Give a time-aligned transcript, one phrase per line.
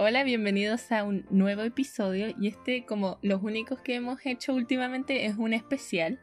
[0.00, 5.26] Hola, bienvenidos a un nuevo episodio y este, como los únicos que hemos hecho últimamente,
[5.26, 6.20] es un especial.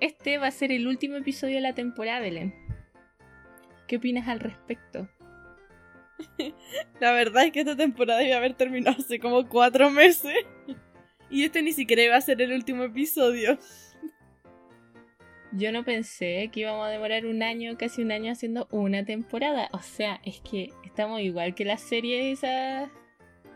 [0.00, 2.54] Este va a ser el último episodio de la temporada, Belén.
[3.88, 5.08] ¿Qué opinas al respecto?
[7.00, 10.36] La verdad es que esta temporada iba a haber terminado hace como cuatro meses.
[11.30, 13.58] Y este ni siquiera iba a ser el último episodio.
[15.52, 19.70] Yo no pensé que íbamos a demorar un año, casi un año haciendo una temporada.
[19.72, 22.90] O sea, es que estamos igual que las series esas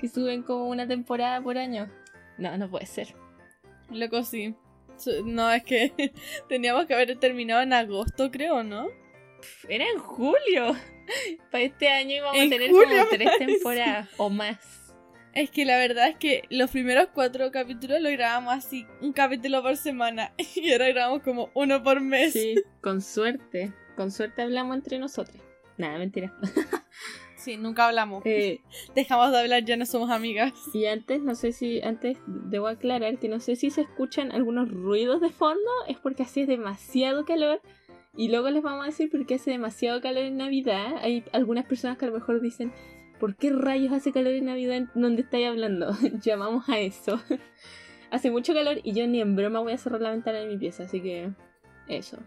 [0.00, 1.90] que suben como una temporada por año.
[2.38, 3.14] No, no puede ser.
[3.90, 4.54] Loco, sí.
[5.24, 6.12] No, es que
[6.48, 8.88] teníamos que haber terminado en agosto, creo, ¿no?
[9.68, 10.76] Era en julio.
[11.50, 14.58] Para este año íbamos a tener como tres temporadas o más.
[15.32, 19.62] Es que la verdad es que los primeros cuatro capítulos lo grabamos así, un capítulo
[19.62, 20.32] por semana.
[20.56, 22.32] Y ahora grabamos como uno por mes.
[22.32, 23.72] Sí, con suerte.
[23.96, 25.40] Con suerte hablamos entre nosotros.
[25.76, 26.34] Nada, mentira.
[27.40, 28.22] Sí, nunca hablamos.
[28.26, 28.60] Eh,
[28.94, 30.52] Dejamos de hablar, ya no somos amigas.
[30.74, 34.70] Y antes, no sé si, antes debo aclarar que no sé si se escuchan algunos
[34.70, 37.62] ruidos de fondo, es porque hace demasiado calor.
[38.14, 40.96] Y luego les vamos a decir por qué hace demasiado calor en Navidad.
[41.00, 42.72] Hay algunas personas que a lo mejor dicen,
[43.18, 45.96] ¿por qué rayos hace calor en Navidad donde estáis hablando?
[46.22, 47.22] Llamamos a eso.
[48.10, 50.58] hace mucho calor y yo ni en broma voy a cerrar la ventana de mi
[50.58, 51.30] pieza, así que
[51.88, 52.18] eso.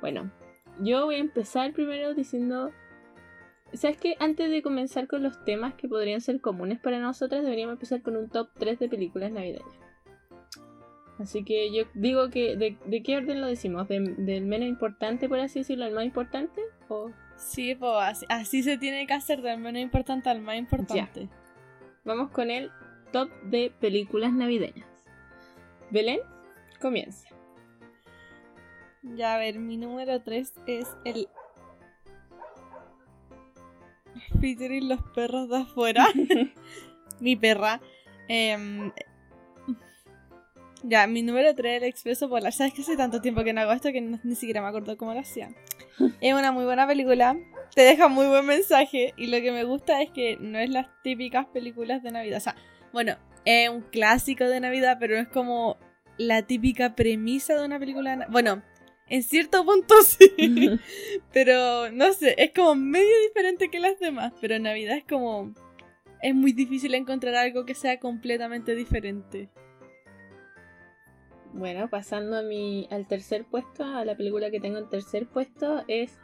[0.00, 0.32] Bueno,
[0.80, 2.72] yo voy a empezar primero diciendo
[3.74, 7.74] ¿Sabes que Antes de comenzar con los temas que podrían ser comunes para nosotras, deberíamos
[7.74, 9.82] empezar con un top 3 de películas navideñas.
[11.18, 13.86] Así que yo digo que, ¿de, qué orden lo decimos?
[13.88, 16.60] ¿Del menos importante, por así decirlo, al más importante?
[16.88, 17.10] ¿O?
[17.36, 21.28] Sí, pues así, se tiene que hacer, del menos importante al más importante.
[22.04, 22.70] Vamos con el
[23.12, 24.88] top de películas navideñas.
[25.90, 26.20] Belén,
[26.80, 27.28] comienza.
[29.02, 31.28] Ya, a ver, mi número 3 es el
[34.40, 36.06] Peter y los perros de afuera.
[37.20, 37.80] mi perra.
[38.28, 38.92] Em,
[40.82, 42.52] ya, mi número 3, el Expreso Polar.
[42.52, 45.14] Sabes que hace tanto tiempo que no hago esto que ni siquiera me acuerdo cómo
[45.14, 45.50] lo hacía.
[46.20, 47.36] Es una muy buena película.
[47.74, 49.14] Te deja muy buen mensaje.
[49.16, 52.38] Y lo que me gusta es que no es las típicas películas de Navidad.
[52.38, 52.56] O sea,
[52.92, 55.78] bueno, es un clásico de Navidad, pero es como
[56.16, 58.16] la típica premisa de una película.
[58.16, 58.62] De bueno,
[59.12, 60.80] en cierto punto sí.
[61.34, 64.32] pero no sé, es como medio diferente que las demás.
[64.40, 65.52] Pero en Navidad es como.
[66.22, 69.50] Es muy difícil encontrar algo que sea completamente diferente.
[71.52, 75.84] Bueno, pasando a mi, al tercer puesto, a la película que tengo en tercer puesto,
[75.88, 76.18] es.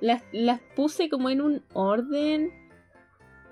[0.00, 2.50] Las, las puse como en un orden.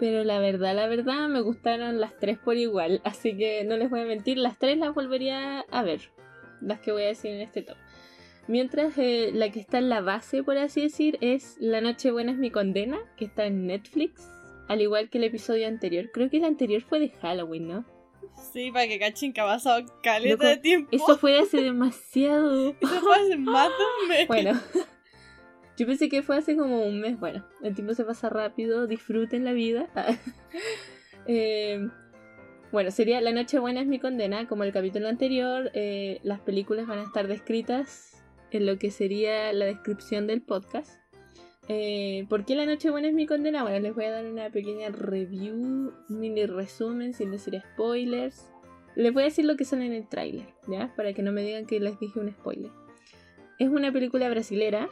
[0.01, 3.01] Pero la verdad, la verdad, me gustaron las tres por igual.
[3.05, 6.11] Así que no les voy a mentir, las tres las volvería a ver.
[6.61, 7.77] Las que voy a decir en este top.
[8.47, 12.32] Mientras eh, la que está en la base, por así decir, es La Noche Buena
[12.32, 14.28] es mi condena, que está en Netflix,
[14.69, 16.10] al igual que el episodio anterior.
[16.12, 17.84] Creo que el anterior fue de Halloween, ¿no?
[18.53, 20.88] Sí, para que cachen que ha pasado caleta de tiempo.
[20.93, 22.77] Eso fue hace demasiado.
[22.81, 24.28] Eso fue hace más de un mes.
[24.28, 24.53] Bueno,
[25.78, 27.19] yo pensé que fue hace como un mes.
[27.19, 29.88] Bueno, el tiempo se pasa rápido, disfruten la vida.
[31.26, 31.88] eh,
[32.72, 35.71] bueno, sería La Noche Buena es mi condena, como el capítulo anterior.
[35.72, 38.14] Eh, las películas van a estar descritas
[38.55, 40.99] en lo que sería la descripción del podcast.
[41.69, 43.63] Eh, ¿Por qué la noche buena es mi condena?
[43.63, 48.53] Bueno, les voy a dar una pequeña review, mini resumen, sin decir spoilers.
[48.97, 50.93] Les voy a decir lo que son en el tráiler, ¿ya?
[50.95, 52.71] Para que no me digan que les dije un spoiler.
[53.59, 54.89] Es una película brasilera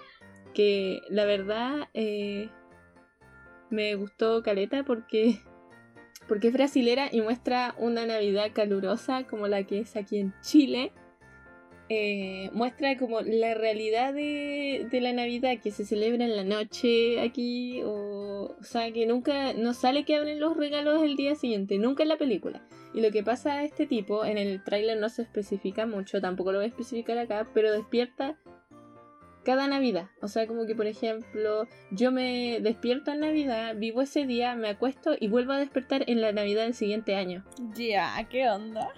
[0.55, 2.49] que la verdad eh,
[3.71, 5.41] me gustó caleta porque,
[6.27, 10.93] porque es brasilera y muestra una Navidad calurosa como la que es aquí en Chile
[11.95, 17.83] eh, muestra como la realidad de, la Navidad que se celebra en la noche aquí,
[17.83, 22.03] o, o sea, que nunca no sale que abren los regalos el día siguiente, nunca
[22.03, 22.67] en la película.
[22.95, 26.53] Y lo que pasa a este tipo, en el tráiler no se especifica mucho, tampoco
[26.53, 28.39] lo voy a especificar acá, pero despierta
[29.45, 30.09] cada Navidad.
[30.21, 34.69] O sea, como que por ejemplo, yo me despierto en Navidad, vivo ese día, me
[34.69, 37.45] acuesto y vuelvo a despertar en la Navidad del siguiente año.
[37.75, 38.89] Ya, ¿qué onda?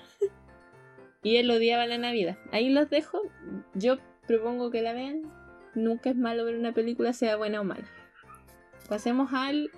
[1.25, 2.39] Y él odiaba la Navidad.
[2.53, 3.21] Ahí los dejo.
[3.75, 3.97] Yo
[4.29, 5.23] propongo que la vean.
[5.75, 7.89] Nunca es malo ver una película, sea buena o mala.
[8.89, 9.71] Pasemos al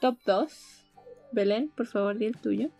[0.00, 0.84] top 2.
[1.32, 2.70] Belén, por favor, di el tuyo.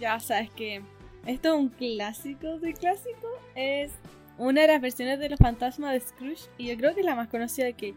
[0.00, 0.82] Ya sabes que
[1.26, 3.28] esto es un clásico de clásico.
[3.54, 3.92] Es
[4.38, 6.48] una de las versiones de los fantasmas de Scrooge.
[6.56, 7.94] Y yo creo que es la más conocida que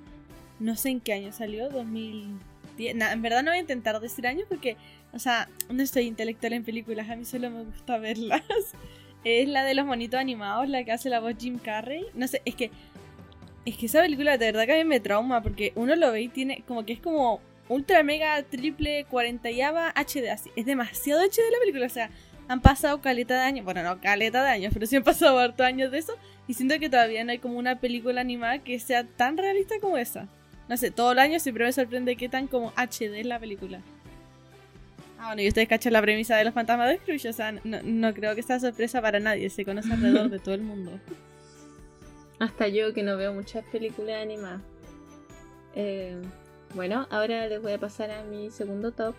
[0.59, 2.95] no sé en qué año salió, 2010.
[2.95, 4.75] en verdad no voy a intentar decir años porque
[5.12, 8.44] o sea, no estoy intelectual en películas, a mí solo me gusta verlas.
[9.26, 12.06] Es la de los monitos animados, la que hace la voz Jim Carrey.
[12.14, 12.72] No sé, es que.
[13.66, 16.22] Es que esa película de verdad que a mí me trauma porque uno lo ve
[16.22, 19.50] y tiene como que es como ultra mega triple 40
[19.94, 20.30] HD.
[20.30, 20.50] Así.
[20.56, 21.86] Es demasiado HD la película.
[21.86, 22.10] O sea,
[22.48, 23.66] han pasado caleta de años.
[23.66, 26.14] Bueno, no caleta de años, pero sí han pasado hartos años de eso.
[26.48, 29.98] Y siento que todavía no hay como una película animada que sea tan realista como
[29.98, 30.30] esa.
[30.70, 33.82] No sé, todo el año siempre me sorprende qué tan como HD es la película.
[35.21, 38.13] Ah, bueno, y ustedes cachan la premisa de los fantasmas de Scrooge, o sea, no,
[38.13, 40.98] creo que sea sorpresa para nadie, se conoce alrededor de todo el mundo.
[42.39, 44.62] Hasta yo que no veo muchas películas animadas.
[45.75, 46.16] Eh,
[46.74, 49.13] bueno, ahora les voy a pasar a mi segundo top,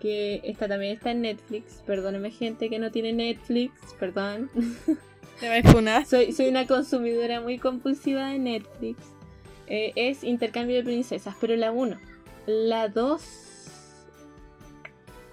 [0.00, 1.82] que esta también está en Netflix.
[1.84, 4.50] Perdóneme gente que no tiene Netflix, perdón.
[5.40, 5.62] ¿Te
[6.06, 8.98] soy, soy una consumidora muy compulsiva de Netflix.
[9.66, 11.98] Eh, es Intercambio de Princesas, pero la 1.
[12.46, 13.47] La 2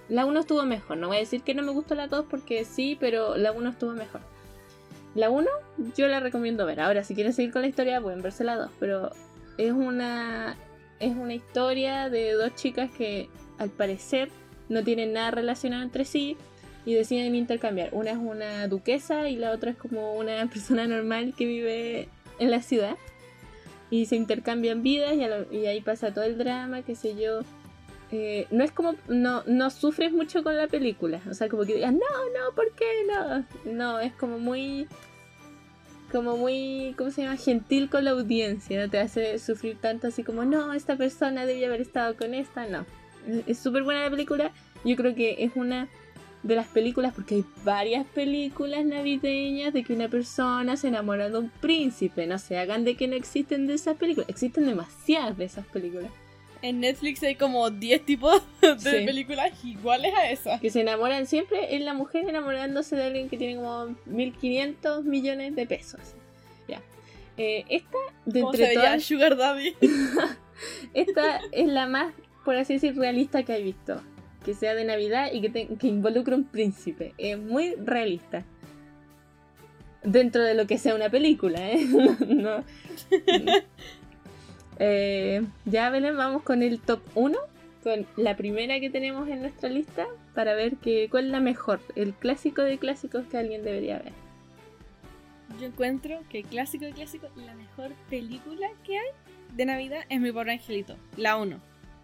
[0.08, 0.96] la 1 estuvo mejor.
[0.98, 3.70] No voy a decir que no me gustó la 2 porque sí, pero la 1
[3.70, 4.20] estuvo mejor.
[5.14, 5.48] La 1
[5.96, 6.80] yo la recomiendo ver.
[6.80, 8.70] Ahora, si quieren seguir con la historia, pueden verse la 2.
[8.78, 9.10] Pero
[9.58, 10.56] es una,
[11.00, 14.30] es una historia de dos chicas que al parecer
[14.68, 16.36] no tienen nada relacionado entre sí
[16.84, 17.90] y deciden intercambiar.
[17.92, 22.50] Una es una duquesa y la otra es como una persona normal que vive en
[22.50, 22.96] la ciudad.
[23.88, 27.40] Y se intercambian vidas y, y ahí pasa todo el drama, qué sé yo.
[28.12, 31.74] Eh, no es como, no, no sufres mucho con la película, o sea, como que
[31.74, 33.44] digas, no, no, ¿por qué no?
[33.72, 34.86] No, es como muy,
[36.12, 37.36] como muy, ¿cómo se llama?
[37.36, 41.66] Gentil con la audiencia, no te hace sufrir tanto así como, no, esta persona debía
[41.66, 42.86] haber estado con esta, no.
[43.48, 44.52] Es súper buena la película,
[44.84, 45.88] yo creo que es una
[46.44, 51.38] de las películas, porque hay varias películas navideñas de que una persona se enamora de
[51.38, 55.44] un príncipe, no se hagan de que no existen de esas películas, existen demasiadas de
[55.44, 56.12] esas películas.
[56.66, 60.60] En Netflix hay como 10 tipos de películas iguales a esas.
[60.60, 65.54] Que se enamoran siempre, es la mujer enamorándose de alguien que tiene como 1500 millones
[65.54, 66.00] de pesos.
[66.66, 66.82] Ya.
[67.36, 69.04] Eh, esta, de entre todas.
[69.04, 69.76] Sugar Daddy?
[70.94, 72.12] esta es la más,
[72.44, 74.02] por así decir, realista que he visto.
[74.44, 77.14] Que sea de Navidad y que, que involucre un príncipe.
[77.16, 78.44] Es muy realista
[80.02, 81.84] dentro de lo que sea una película, ¿eh?
[82.26, 82.64] no,
[84.78, 87.38] eh, ya, Belén, vamos con el top 1,
[87.82, 91.80] con la primera que tenemos en nuestra lista, para ver que, cuál es la mejor,
[91.94, 94.12] el clásico de clásicos que alguien debería ver.
[95.60, 99.06] Yo encuentro que clásico de clásicos, la mejor película que hay
[99.54, 101.58] de Navidad es Mi Pobre Angelito, la 1.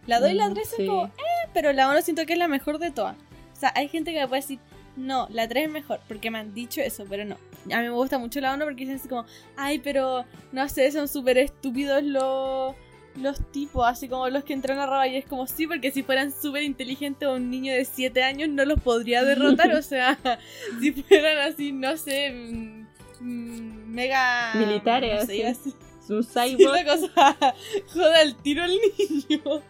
[0.06, 2.38] La 2 y la 3 mm, son como, eh, pero la 1 siento que es
[2.38, 3.16] la mejor de todas.
[3.52, 4.58] O sea, hay gente que me puede decir,
[4.96, 7.36] no, la 3 es mejor, porque me han dicho eso, pero no.
[7.70, 9.24] A mí me gusta mucho la 1 porque dicen así como,
[9.56, 12.74] ay, pero no sé, son súper estúpidos los,
[13.16, 15.08] los tipos, así como los que entran a robar.
[15.08, 18.64] Y es como, sí, porque si fueran súper inteligentes un niño de 7 años no
[18.64, 19.72] los podría derrotar.
[19.74, 20.18] o sea,
[20.80, 22.86] si fueran así, no sé, mm,
[23.20, 24.52] mm, mega.
[24.54, 25.28] Militares.
[26.08, 27.36] No sé, cosa,
[27.92, 29.62] joda el tiro al niño.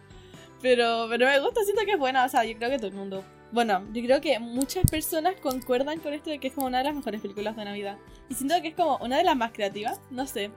[0.61, 2.25] Pero, pero me gusta, siento que es buena.
[2.25, 3.23] O sea, yo creo que todo el mundo
[3.53, 6.85] bueno, yo creo que muchas personas concuerdan con esto de que es como una de
[6.85, 7.99] las mejores películas de Navidad.
[8.27, 10.49] Y siento que es como una de las más creativas, no sé.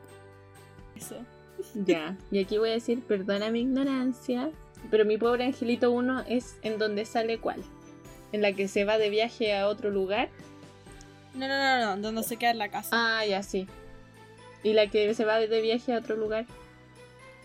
[0.96, 1.16] Eso.
[1.74, 4.50] Ya, y aquí voy a decir, perdona mi ignorancia,
[4.90, 7.62] pero mi pobre Angelito 1 es en donde sale cuál.
[8.32, 10.28] En la que se va de viaje a otro lugar.
[11.34, 12.90] No, no, no, no, donde se queda en la casa.
[12.92, 13.66] Ah, ya, sí.
[14.62, 16.46] Y la que se va de viaje a otro lugar.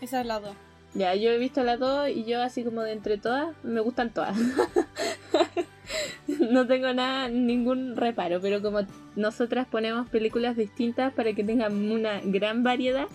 [0.00, 0.54] Esa es la 2.
[0.94, 4.10] Ya, yo he visto las dos y yo así como de entre todas, me gustan
[4.10, 4.36] todas.
[6.50, 8.80] no tengo nada, ningún reparo, pero como
[9.16, 13.06] nosotras ponemos películas distintas para que tengan una gran variedad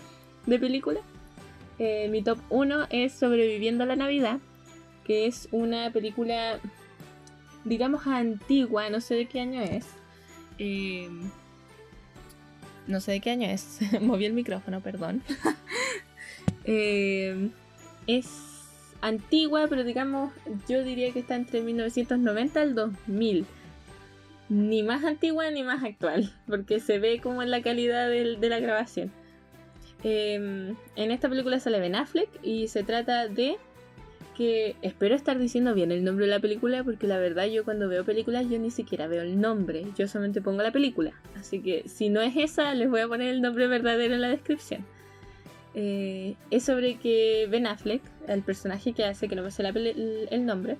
[0.46, 1.04] de películas,
[1.78, 4.40] eh, mi top 1 es Sobreviviendo a la Navidad,
[5.04, 6.58] que es una película,
[7.64, 9.86] digamos, antigua, no sé de qué año es.
[10.58, 11.08] Eh,
[12.88, 15.22] no sé de qué año es, moví el micrófono, perdón.
[16.64, 17.50] eh,
[18.08, 18.26] es
[19.00, 20.32] antigua, pero digamos,
[20.68, 23.46] yo diría que está entre 1990 y 2000.
[24.48, 28.58] Ni más antigua ni más actual, porque se ve como en la calidad de, la
[28.58, 29.12] grabación.
[30.02, 33.56] Em, en esta película sale Ben Affleck y se trata de
[34.36, 37.88] que espero estar diciendo bien el nombre de la película porque la verdad yo cuando
[37.88, 41.12] veo películas yo ni siquiera veo el nombre, yo solamente pongo la película.
[41.36, 44.28] Así que si no es esa les voy a poner el nombre verdadero en la
[44.28, 44.86] descripción.
[45.74, 50.46] Eh, es sobre que Ben Affleck, el personaje que hace, que no me sé el,
[50.46, 50.78] nombre,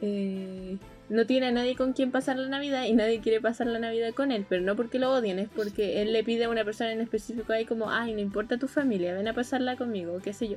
[0.00, 0.78] eh,
[1.08, 4.12] no tiene a nadie con quien pasar la Navidad y nadie quiere pasar la Navidad
[4.14, 6.92] con él, pero no porque lo odien, es porque él le pide a una persona
[6.92, 10.48] en específico ahí como, ay, no importa tu familia, ven a pasarla conmigo, qué sé
[10.48, 10.56] yo.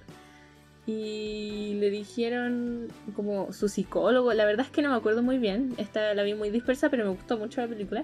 [0.85, 5.73] Y le dijeron como su psicólogo, la verdad es que no me acuerdo muy bien,
[5.77, 8.03] esta la vi muy dispersa, pero me gustó mucho la película.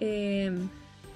[0.00, 0.52] Eh,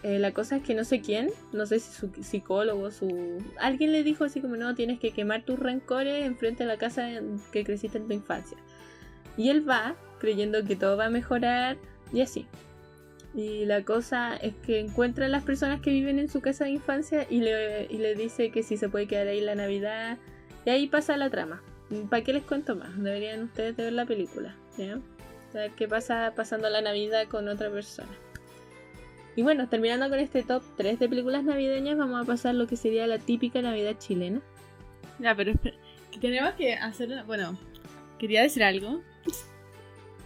[0.02, 3.43] eh, la cosa es que no sé quién, no sé si su psicólogo, su...
[3.59, 7.09] Alguien le dijo así como, no, tienes que quemar tus rencores enfrente de la casa
[7.50, 8.57] que creciste en tu infancia.
[9.37, 11.76] Y él va creyendo que todo va a mejorar
[12.12, 12.47] y así.
[13.35, 16.71] Y la cosa es que encuentra a las personas que viven en su casa de
[16.71, 20.17] infancia y le, y le dice que si se puede quedar ahí la Navidad.
[20.64, 21.62] Y ahí pasa la trama.
[22.09, 22.97] ¿Para qué les cuento más?
[23.02, 24.57] Deberían ustedes ver la película.
[24.76, 25.00] ¿ya?
[25.76, 28.09] Qué pasa pasando la Navidad con otra persona.
[29.38, 32.75] Y bueno, terminando con este top 3 de películas navideñas, vamos a pasar lo que
[32.75, 34.40] sería la típica Navidad chilena.
[35.21, 35.52] Ya, pero
[36.21, 37.23] tenemos que hacer.
[37.25, 37.57] Bueno,
[38.18, 39.00] quería decir algo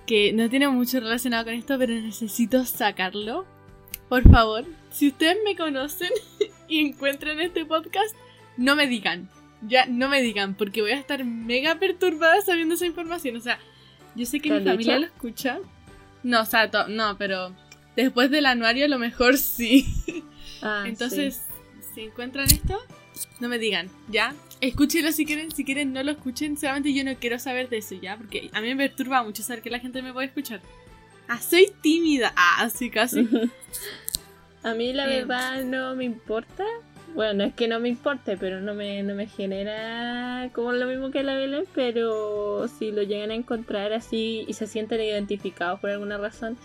[0.06, 3.44] que no tiene mucho relacionado con esto, pero necesito sacarlo.
[4.08, 6.08] Por favor, si ustedes me conocen
[6.66, 8.16] y encuentran este podcast,
[8.56, 9.28] no me digan.
[9.60, 13.36] Ya, no me digan, porque voy a estar mega perturbada sabiendo esa información.
[13.36, 13.58] O sea,
[14.14, 15.06] yo sé que ¿Te mi familia dicho?
[15.06, 15.58] lo escucha.
[16.22, 17.52] No, o sea, no, pero
[17.96, 19.86] después del anuario a lo mejor sí.
[20.62, 21.42] Ah, Entonces,
[21.94, 22.78] si encuentran esto,
[23.40, 24.34] no me digan, ¿ya?
[24.60, 27.94] Escúchenlo si quieren, si quieren no lo escuchen, solamente yo no quiero saber de eso,
[27.96, 28.16] ¿ya?
[28.16, 30.60] Porque a mí me perturba mucho saber que la gente me puede escuchar.
[31.28, 32.32] Ah, soy tímida.
[32.36, 33.26] Ah, sí, casi.
[33.26, 33.30] sí.
[34.64, 35.26] A mí la Em.
[35.26, 36.64] verdad no me importa.
[37.14, 40.86] Bueno, no es que no me importe, pero no me, no me genera como lo
[40.86, 45.80] mismo que la Belén, pero si lo llegan a encontrar así y se sienten identificados
[45.80, 46.56] por alguna razón,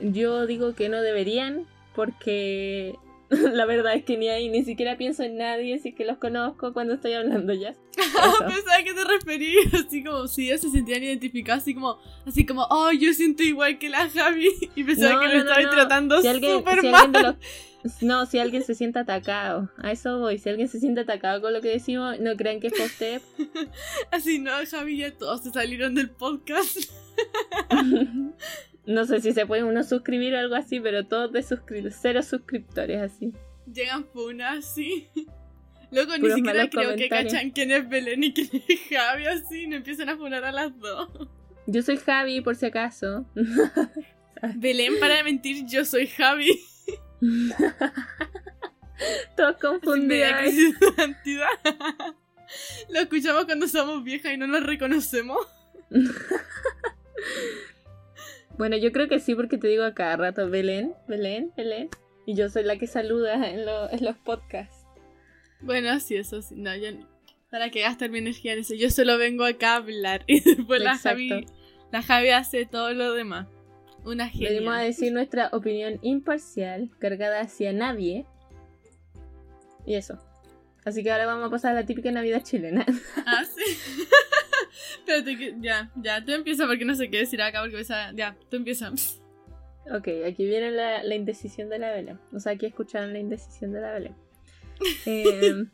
[0.00, 2.94] yo digo que no deberían, porque
[3.30, 6.72] la verdad es que ni ahí, ni siquiera pienso en nadie, así que los conozco
[6.72, 7.74] cuando estoy hablando ya.
[7.96, 12.66] Pensaba que te referías así como si ellos se sentían identificados, así como, así como,
[12.70, 14.48] oh, yo siento igual que la Javi.
[14.74, 15.70] Y pensaba No, que no, lo estaba no.
[15.70, 17.12] tratando Si alguien, súper si mal.
[17.12, 20.38] los- No, si alguien se siente atacado, a eso voy.
[20.38, 23.20] Si alguien se siente atacado con lo que decimos, no crean que es por usted.
[24.10, 26.76] Así no, Javi, ya todos se salieron del podcast.
[28.88, 32.22] No sé si se puede uno suscribir o algo así, pero todos de suscriptores, cero
[32.22, 33.34] suscriptores así.
[33.70, 35.06] Llegan funas, sí.
[35.90, 39.76] Luego ni siquiera creo que cachan quién es Belén y quién es Javi, así, no
[39.76, 41.10] empiezan a funar a las dos.
[41.66, 43.26] Yo soy Javi, por si acaso.
[44.56, 46.58] Belén, para de mentir, yo soy Javi.
[49.36, 50.30] Todos confundidos.
[52.88, 55.46] Lo escuchamos cuando somos viejas y no nos reconocemos.
[58.58, 61.88] Bueno, yo creo que sí, porque te digo a cada rato, Belén, Belén, Belén.
[62.26, 64.84] Y yo soy la que saluda en, lo- en los podcasts.
[65.60, 66.54] Bueno, sí, eso sí.
[66.56, 66.88] No, yo
[67.50, 68.74] para que gastar mi energía en eso.
[68.74, 71.18] Yo solo vengo acá a hablar y después la Exacto.
[71.28, 71.46] Javi,
[71.92, 73.46] la Javi hace todo lo demás.
[74.04, 74.86] Una Venimos a genia.
[74.86, 78.26] decir nuestra opinión imparcial, cargada hacia nadie.
[79.86, 80.18] Y eso.
[80.84, 82.84] Así que ahora vamos a pasar a la típica Navidad chilena.
[83.26, 83.78] Ah, sí.
[84.98, 88.36] Espérate que ya, ya, tú empieza porque no sé qué decir acá porque esa- ya,
[88.50, 88.90] tú empieza.
[89.90, 92.18] Ok, aquí viene la, la indecisión de la Belén.
[92.32, 94.14] O sea, aquí escucharon la indecisión de la Belén.
[95.06, 95.64] Eh,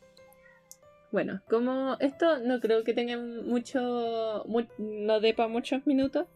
[1.12, 4.44] bueno, como esto no creo que tenga mucho.
[4.46, 6.26] mu- no dé para muchos minutos.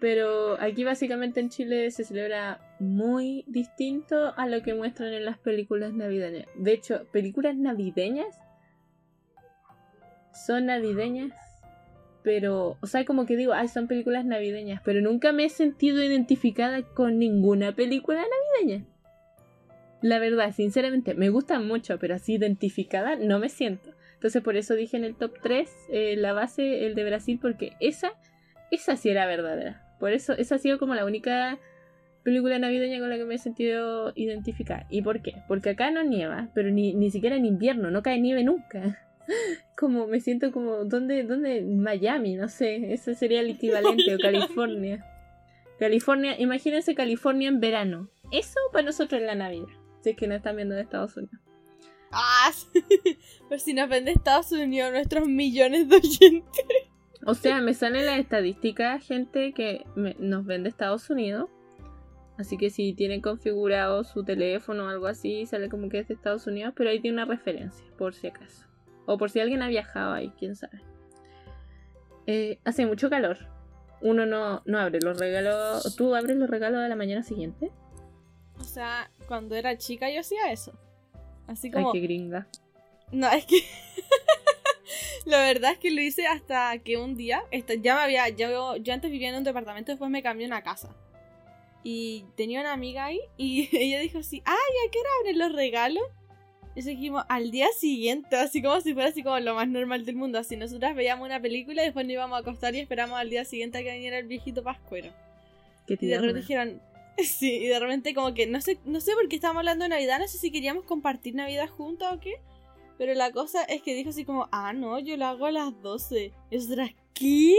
[0.00, 5.38] Pero aquí básicamente en Chile se celebra muy distinto a lo que muestran en las
[5.38, 6.46] películas navideñas.
[6.54, 8.36] De hecho, películas navideñas
[10.46, 11.32] son navideñas
[12.22, 16.02] pero, o sea, como que digo, ay, son películas navideñas, pero nunca me he sentido
[16.02, 18.84] identificada con ninguna película navideña.
[20.02, 23.94] La verdad, sinceramente, me gustan mucho, pero así identificada no me siento.
[24.14, 27.72] Entonces por eso dije en el top 3 eh, la base, el de Brasil, porque
[27.80, 28.12] esa,
[28.70, 29.82] esa sí era verdadera.
[30.00, 31.58] Por eso, esa ha sido como la única
[32.24, 34.86] película navideña con la que me he sentido identificada.
[34.90, 35.34] ¿Y por qué?
[35.46, 39.07] Porque acá no nieva, pero ni, ni siquiera en invierno, no cae nieve nunca
[39.76, 41.62] como me siento como ¿dónde, dónde?
[41.62, 45.04] Miami, no sé, ese sería el equivalente o California.
[45.78, 48.10] California, imagínense California en verano.
[48.32, 49.68] Eso para nosotros es la Navidad.
[50.02, 51.38] Si es que no están viendo de Estados Unidos.
[52.10, 52.82] Ah, sí.
[53.48, 56.64] Pero si nos vende Estados Unidos nuestros millones de oyentes.
[57.26, 61.50] O sea, me sale la estadística, gente que me- nos vende Estados Unidos.
[62.38, 66.14] Así que si tienen configurado su teléfono o algo así, sale como que es de
[66.14, 68.64] Estados Unidos, pero ahí tiene una referencia, por si acaso.
[69.10, 70.82] O por si alguien ha viajado ahí, quién sabe.
[72.26, 73.38] Eh, hace mucho calor.
[74.02, 75.96] Uno no, no abre los regalos.
[75.96, 77.72] ¿Tú abres los regalos a la mañana siguiente?
[78.60, 80.78] O sea, cuando era chica yo hacía eso.
[81.46, 81.92] Así Ay, como...
[81.92, 82.46] qué gringa.
[83.10, 83.56] No, es que...
[85.24, 88.76] La verdad es que lo hice hasta que un día, esta- ya me había, yo,
[88.76, 90.94] yo antes vivía en un departamento, después me cambié a una casa.
[91.82, 95.52] Y tenía una amiga ahí y ella dijo así, ay, ¿a qué hora abren los
[95.54, 96.04] regalos?
[96.78, 100.14] Y dijimos, al día siguiente, así como si fuera así como lo más normal del
[100.14, 100.38] mundo.
[100.38, 103.44] Así nosotras veíamos una película y después nos íbamos a acostar y esperamos al día
[103.44, 105.10] siguiente a que viniera el viejito pascuero.
[105.88, 106.80] Qué Y de repente dijeron,
[107.18, 109.88] Sí, y de repente como que no sé, no sé por qué estábamos hablando de
[109.88, 112.34] Navidad, no sé si queríamos compartir Navidad juntas o qué.
[112.96, 115.82] Pero la cosa es que dijo así como, ah, no, yo lo hago a las
[115.82, 116.32] 12.
[116.52, 117.56] ¿Eso era qué?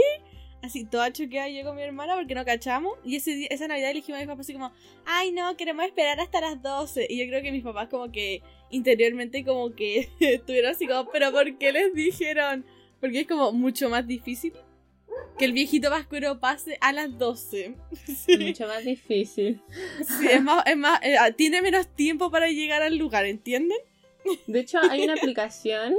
[0.61, 2.93] Así toda choqueada yo con mi hermana porque no cachamos.
[3.03, 4.71] Y ese día, esa Navidad elegimos a mi papá así como,
[5.05, 7.07] ay no, queremos esperar hasta las 12.
[7.09, 11.31] Y yo creo que mis papás como que interiormente como que estuvieron así como, pero
[11.31, 12.65] ¿por qué les dijeron?
[12.99, 14.53] Porque es como mucho más difícil
[15.37, 17.75] que el viejito vascuero pase a las 12.
[18.05, 18.37] Sí.
[18.37, 19.61] Mucho más difícil.
[20.19, 23.77] Sí, es más, es más, eh, tiene menos tiempo para llegar al lugar, ¿entienden?
[24.47, 25.95] De hecho, hay una aplicación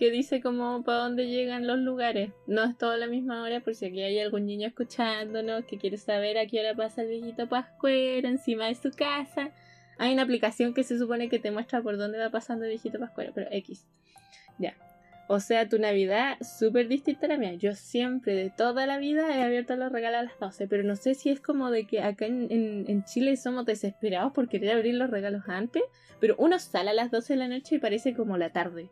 [0.00, 2.30] que dice como para dónde llegan los lugares.
[2.46, 5.98] No es toda la misma hora, por si aquí hay algún niño escuchándonos que quiere
[5.98, 9.50] saber a qué hora pasa el viejito pascuero encima de su casa.
[9.98, 12.98] Hay una aplicación que se supone que te muestra por dónde va pasando el viejito
[12.98, 13.86] pascuero, pero X.
[14.58, 14.74] Ya.
[15.28, 17.52] O sea, tu Navidad súper distinta a la mía.
[17.52, 20.96] Yo siempre, de toda la vida, he abierto los regalos a las 12, pero no
[20.96, 22.48] sé si es como de que acá en,
[22.88, 25.82] en, Chile somos desesperados por querer abrir los regalos antes,
[26.20, 28.88] pero uno sale a las 12 de la noche y parece como la tarde.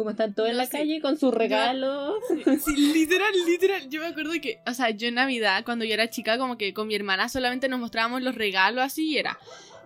[0.00, 2.14] Como están todos en la calle con sus regalos.
[2.64, 3.86] Sí, literal, literal.
[3.90, 6.72] Yo me acuerdo que, o sea, yo en Navidad, cuando yo era chica, como que
[6.72, 9.38] con mi hermana solamente nos mostrábamos los regalos así y era.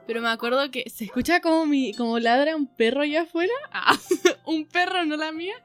[0.06, 3.52] Pero me acuerdo que se escucha como mi, como ladra un perro allá afuera.
[3.72, 3.98] Ah,
[4.44, 5.56] un perro, no la mía.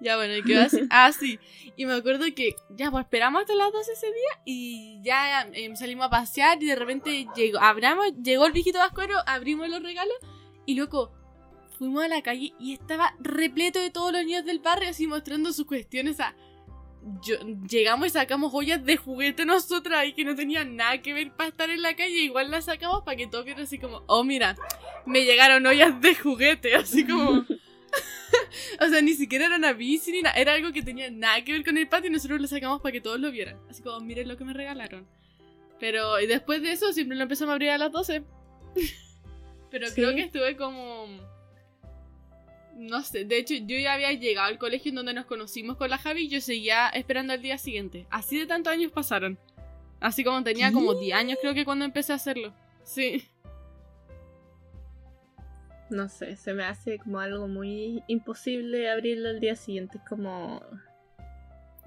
[0.00, 0.80] Ya bueno, y quedó así.
[0.90, 1.38] Ah, sí.
[1.74, 5.76] Y me acuerdo que ya pues esperamos hasta las 12 ese día y ya em,
[5.76, 10.16] salimos a pasear y de repente llegó, abramos, llegó el viejito vascuero, abrimos los regalos
[10.66, 11.10] y loco,
[11.76, 15.52] fuimos a la calle y estaba repleto de todos los niños del barrio así mostrando
[15.52, 16.34] sus cuestiones a
[17.20, 17.36] yo,
[17.68, 21.50] llegamos y sacamos joyas de juguete nosotras y que no tenían nada que ver para
[21.50, 22.22] estar en la calle.
[22.22, 24.56] Igual las sacamos para que todos vieran así como, oh, mira,
[25.04, 27.44] me llegaron ollas de juguete, así como.
[28.80, 31.52] o sea, ni siquiera era una bici ni nada, era algo que tenía nada que
[31.52, 33.58] ver con el patio y nosotros lo sacamos para que todos lo vieran.
[33.68, 35.06] Así como, miren lo que me regalaron.
[35.80, 38.22] Pero y después de eso siempre lo empezamos a abrir a las 12.
[39.70, 41.06] Pero creo que estuve como
[42.76, 45.90] no sé, de hecho yo ya había llegado al colegio en donde nos conocimos con
[45.90, 48.06] la Javi y yo seguía esperando al día siguiente.
[48.10, 49.38] Así de tantos años pasaron.
[50.00, 52.52] Así como tenía como 10 años creo que cuando empecé a hacerlo.
[52.82, 53.24] Sí.
[55.88, 59.98] No sé, se me hace como algo muy imposible abrirlo al día siguiente.
[59.98, 60.62] Es como...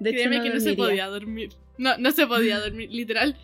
[0.00, 1.50] De Créeme que no se podía dormir.
[1.76, 3.36] No, no se podía dormir, literal.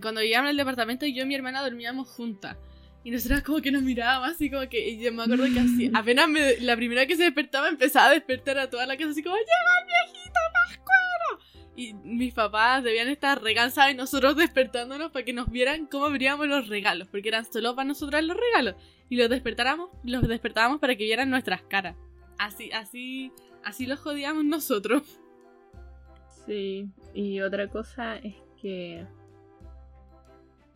[0.00, 2.56] cuando llegamos al departamento yo y mi hermana dormíamos juntas.
[3.04, 5.90] Y nosotros como que nos mirábamos así como que, y yo me acuerdo que así,
[5.94, 9.22] apenas me, la primera que se despertaba empezaba a despertar a toda la casa así
[9.22, 9.46] como, ¡Llega
[9.80, 11.52] el viejito Pascuero!
[11.74, 16.46] Y mis papás debían estar recansados y nosotros despertándonos para que nos vieran cómo abríamos
[16.46, 18.76] los regalos, porque eran solo para nosotros los regalos.
[19.08, 21.96] Y los despertáramos, los despertábamos para que vieran nuestras caras.
[22.38, 23.32] Así, así,
[23.64, 25.02] así los jodíamos nosotros.
[26.46, 29.06] Sí, y otra cosa es que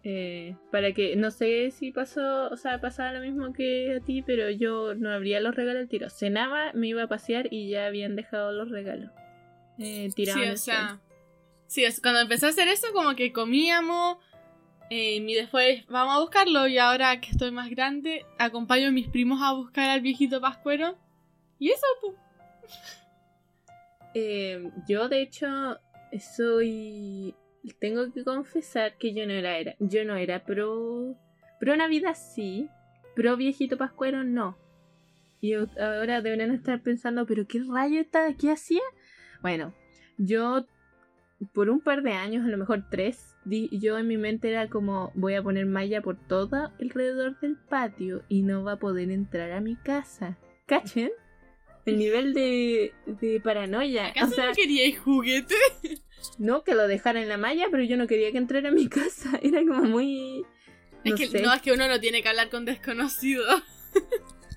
[0.09, 4.23] eh, para que, no sé si pasó, o sea, pasaba lo mismo que a ti,
[4.23, 6.11] pero yo no abría los regalos al tiro.
[6.11, 9.11] Cenaba, me iba a pasear y ya habían dejado los regalos.
[9.81, 10.45] Eh, tirados.
[10.45, 11.01] Sí, o sea,
[11.67, 14.19] sí, cuando empecé a hacer eso, como que comíamos.
[14.91, 16.69] Eh, y después vamos a buscarlo.
[16.69, 20.97] Y ahora que estoy más grande, acompaño a mis primos a buscar al viejito Pascuero.
[21.59, 22.15] Y eso, pues.
[24.87, 25.81] yo, de hecho,
[26.37, 27.35] soy
[27.75, 31.17] tengo que confesar que yo no era, era yo no era pro
[31.59, 32.69] pro Navidad sí,
[33.15, 34.57] pro viejito pascuero no.
[35.41, 38.81] Y ahora deberían estar pensando, pero qué rayo está, qué hacía?
[39.43, 39.75] Bueno,
[40.19, 40.67] yo
[41.53, 45.13] por un par de años, a lo mejor tres, yo en mi mente era como
[45.15, 49.53] voy a poner malla por todo alrededor del patio y no va a poder entrar
[49.53, 50.39] a mi casa.
[50.67, 51.11] ¿Cachen?
[51.85, 54.09] El nivel de, de paranoia.
[54.09, 55.55] ¿Acaso o sea, no queríais juguete?
[56.39, 58.89] No, que lo dejara en la malla, pero yo no quería que entrara a mi
[58.89, 59.39] casa.
[59.43, 60.45] Era como muy.
[61.05, 63.63] No es que no, es que uno no tiene que hablar con desconocidos.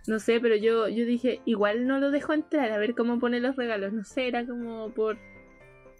[0.07, 3.39] No sé, pero yo, yo dije, igual no lo dejo entrar, a ver cómo pone
[3.39, 3.93] los regalos.
[3.93, 5.19] No sé, era como por.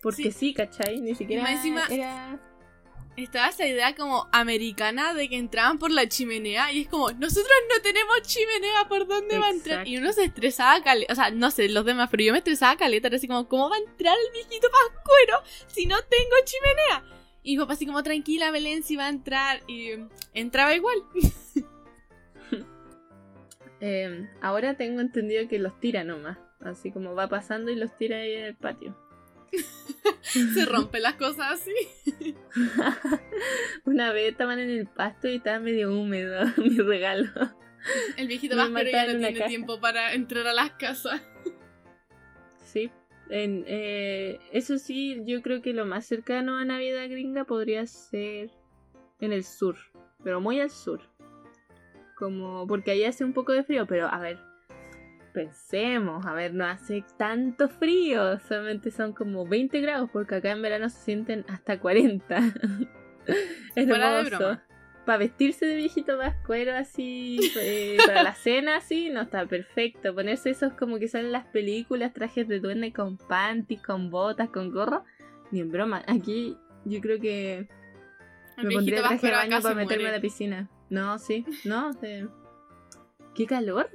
[0.02, 1.00] Porque sí, ¿cachai?
[1.02, 2.40] Ni siquiera encima, era
[3.24, 7.52] estaba esa idea como americana de que entraban por la chimenea y es como, nosotros
[7.76, 9.88] no tenemos chimenea, ¿por dónde va a entrar?
[9.88, 12.78] Y uno se estresaba caleta, o sea, no sé, los demás, pero yo me estresaba
[12.78, 17.16] caleta, era así como, ¿cómo va a entrar el viejito pascuero si no tengo chimenea?
[17.44, 19.92] Y papá así como, tranquila Belén, si va a entrar, y
[20.34, 20.98] entraba igual.
[23.82, 28.18] Em, ahora tengo entendido que los tira nomás, así como va pasando y los tira
[28.18, 28.94] ahí en el patio.
[30.22, 32.36] Se rompen las cosas así.
[33.86, 37.30] Una vez estaban en el pasto y estaba medio húmedo mi regalo.
[38.18, 41.22] El viejito más pero ya no tiene tiempo para entrar a las casas.
[42.66, 42.92] Sí.
[43.30, 48.50] En, eh, eso sí, yo creo que lo más cercano a Navidad gringa podría ser
[49.20, 49.78] en el sur,
[50.24, 51.02] pero muy al sur.
[52.18, 54.40] Como porque ahí hace un poco de frío, pero a ver,
[55.40, 60.62] pensemos, a ver, no hace tanto frío, solamente son como 20 grados, porque acá en
[60.62, 62.38] verano se sienten hasta 40.
[63.76, 64.60] es hermoso.
[65.06, 70.14] Para vestirse de viejito vascuero así, eh, para la cena así, no está perfecto.
[70.14, 74.72] Ponerse esos como que salen las películas, trajes de duende con panties, con botas, con
[74.72, 75.06] gorro,
[75.52, 76.04] ni en broma.
[76.06, 77.70] Aquí yo creo que
[78.58, 80.70] me pondría traje de baño para meterme a la piscina.
[80.90, 81.92] No, sí, no.
[83.34, 83.90] ¿Qué calor?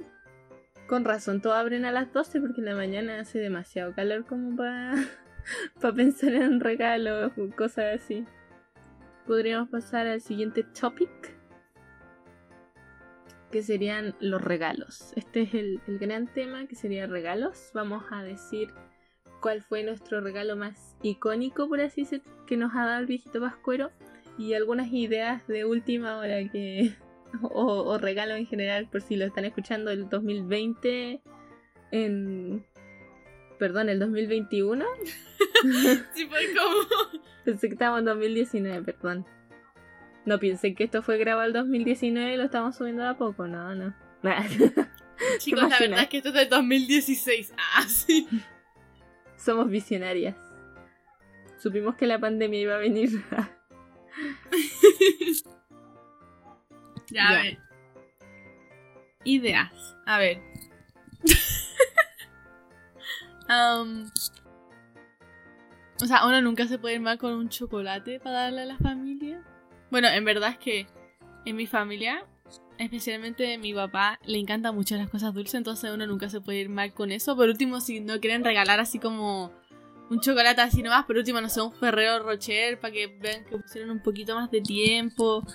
[0.87, 4.55] Con razón, todos abren a las 12 porque en la mañana hace demasiado calor como
[4.55, 4.93] para
[5.95, 8.25] pensar en regalos o cosas así.
[9.25, 11.09] Podríamos pasar al siguiente topic.
[13.51, 15.13] Que serían los regalos.
[15.15, 17.71] Este es el, el gran tema que sería regalos.
[17.73, 18.71] Vamos a decir
[19.39, 23.39] cuál fue nuestro regalo más icónico, por así decir, que nos ha dado el viejito
[23.39, 23.91] Pascuero.
[24.37, 26.93] Y algunas ideas de última hora que,
[27.51, 31.21] o, regalo en general, por si lo están escuchando el 2020
[31.91, 32.65] en...
[33.57, 34.85] Perdón, el 2021.
[36.13, 37.21] sí, fue como...
[37.45, 39.25] Pensé que estábamos en 2019, perdón.
[40.25, 43.75] No piensen que esto fue grabado el 2019 y lo estamos subiendo a poco, no,
[43.75, 43.93] no.
[45.37, 47.53] Chicos, la verdad es que esto es del 2016.
[47.57, 48.27] Ah, sí.
[49.37, 50.35] Somos visionarias.
[51.59, 53.23] Supimos que la pandemia iba a venir.
[57.15, 57.57] Ya, a ver.
[59.23, 59.95] Ideas.
[60.05, 60.41] A ver.
[63.47, 64.09] Um,
[66.01, 68.77] o sea, uno nunca se puede ir mal con un chocolate para darle a la
[68.77, 69.39] familia.
[69.91, 70.87] Bueno, en verdad es que
[71.45, 72.25] en mi familia,
[72.79, 76.69] especialmente mi papá, le encantan mucho las cosas dulces, entonces uno nunca se puede ir
[76.69, 77.35] mal con eso.
[77.35, 79.51] Por último, si no quieren regalar así como
[80.09, 83.57] un chocolate así nomás, por último, no sé, un Ferrero Rocher para que vean que
[83.59, 85.45] pusieron un poquito más de tiempo.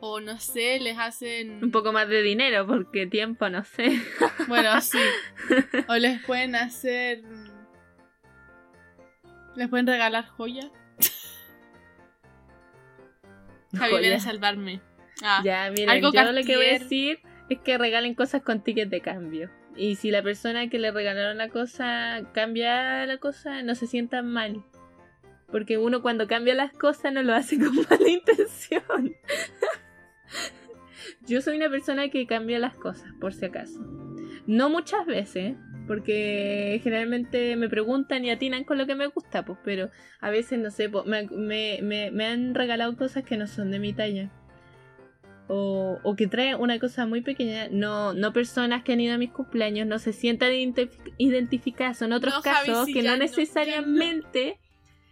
[0.00, 1.62] O no sé, les hacen...
[1.62, 4.00] Un poco más de dinero, porque tiempo no sé.
[4.46, 4.98] Bueno, sí.
[5.88, 7.22] O les pueden hacer...
[9.56, 10.70] Les pueden regalar joyas.
[13.76, 14.80] Javi viene a salvarme.
[15.22, 17.18] Ah, ya, miren, yo lo que voy a decir
[17.50, 19.50] es que regalen cosas con tickets de cambio.
[19.76, 24.30] Y si la persona que le regalaron la cosa cambia la cosa, no se sientan
[24.30, 24.64] mal.
[25.50, 29.14] Porque uno cuando cambia las cosas no lo hace con mala intención.
[31.26, 33.80] Yo soy una persona que cambia las cosas, por si acaso.
[34.46, 39.58] No muchas veces, porque generalmente me preguntan y atinan con lo que me gusta, pues,
[39.64, 44.30] pero a veces, no sé, me, han regalado cosas que no son de mi talla.
[45.50, 49.18] O, o, que traen una cosa muy pequeña, no, no personas que han ido a
[49.18, 50.52] mis cumpleaños, no se sientan
[51.16, 54.58] identificadas, son otros casos que no necesariamente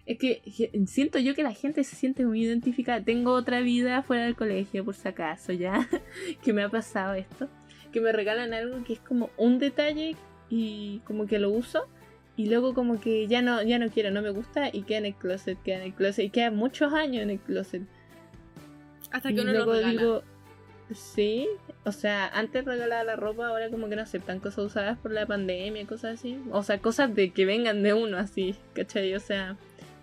[0.06, 0.40] es que
[0.86, 3.02] siento yo que la gente se siente muy identificada.
[3.02, 5.88] Tengo otra vida fuera del colegio, por si acaso, ya.
[6.42, 7.48] que me ha pasado esto.
[7.92, 10.14] Que me regalan algo que es como un detalle
[10.48, 11.88] y como que lo uso.
[12.36, 15.06] Y luego como que ya no, ya no quiero, no me gusta y queda en
[15.06, 16.26] el closet, queda en el closet.
[16.26, 17.82] Y queda muchos años en el closet.
[19.10, 20.22] Hasta que uno luego lo digo,
[20.92, 21.48] sí,
[21.84, 25.26] o sea, antes regalaba la ropa, ahora como que no aceptan cosas usadas por la
[25.26, 26.38] pandemia, cosas así.
[26.52, 29.14] O sea, cosas de que vengan de uno así, ¿cachai?
[29.14, 29.56] O sea,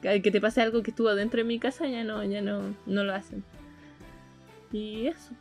[0.04, 3.04] que te pase algo que estuvo dentro de mi casa, ya no, ya no, no
[3.04, 3.44] lo hacen.
[4.72, 5.32] Y eso,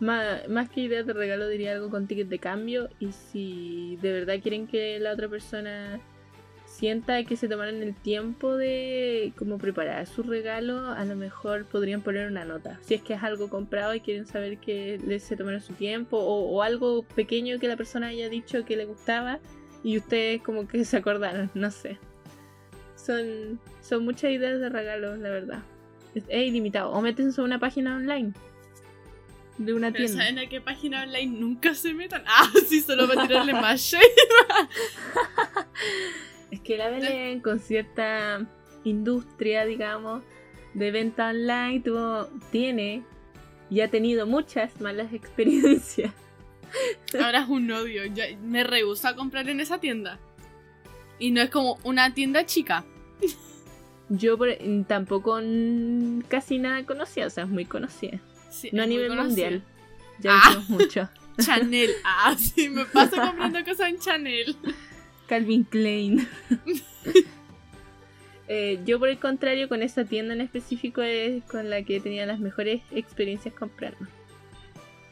[0.00, 2.88] más, más, que ideas de regalo diría algo con ticket de cambio.
[3.00, 6.00] Y si de verdad quieren que la otra persona
[6.66, 12.02] sienta que se tomaron el tiempo de como preparar su regalo, a lo mejor podrían
[12.02, 12.78] poner una nota.
[12.82, 16.18] Si es que es algo comprado y quieren saber que les se tomaron su tiempo
[16.18, 19.38] o, o algo pequeño que la persona haya dicho que le gustaba
[19.82, 21.98] y ustedes como que se acordaron, no sé.
[23.04, 25.62] Son, son muchas ideas de regalos, la verdad.
[26.14, 26.90] Es, ilimitado.
[26.92, 28.32] O métense a una página online.
[29.58, 30.22] De una tienda.
[30.22, 32.24] ¿Saben a qué página online nunca se metan?
[32.26, 33.94] Ah, sí, solo para tirarle más
[36.50, 38.46] Es que la Belén, con cierta
[38.84, 40.22] industria, digamos,
[40.72, 43.02] de venta online, tuvo, tiene
[43.70, 46.12] y ha tenido muchas malas experiencias.
[47.14, 48.02] Ahora es un odio.
[48.42, 50.18] me rehúso a comprar en esa tienda.
[51.18, 52.84] Y no es como una tienda chica.
[54.08, 54.36] Yo
[54.86, 55.40] tampoco
[56.28, 58.20] casi nada conocía, o sea, es muy conocida.
[58.72, 59.62] no a nivel mundial.
[60.20, 61.08] Ya ah, mucho.
[61.40, 61.90] Chanel.
[62.04, 64.56] Ah, sí, me paso comprando cosas en Chanel.
[65.26, 66.28] Calvin Klein.
[68.46, 72.26] Eh, yo por el contrario, con esa tienda en específico es con la que tenía
[72.26, 74.06] las mejores experiencias comprando.